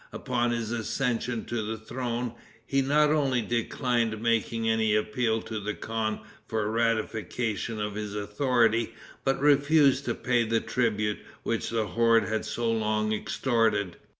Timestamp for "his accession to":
0.49-1.61